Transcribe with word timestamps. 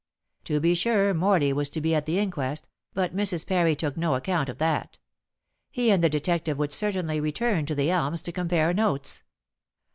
To 0.45 0.59
be 0.59 0.73
sure 0.73 1.13
Morley 1.13 1.53
was 1.53 1.69
to 1.69 1.79
be 1.79 1.93
at 1.93 2.07
the 2.07 2.17
inquest, 2.17 2.67
but 2.95 3.15
Mrs. 3.15 3.45
Parry 3.45 3.75
took 3.75 3.95
no 3.97 4.15
account 4.15 4.49
of 4.49 4.57
that. 4.57 4.97
He 5.69 5.91
and 5.91 6.03
the 6.03 6.09
detective 6.09 6.57
would 6.57 6.73
certainly 6.73 7.19
return 7.19 7.67
to 7.67 7.75
The 7.75 7.91
Elms 7.91 8.23
to 8.23 8.31
compare 8.31 8.73
notes. 8.73 9.21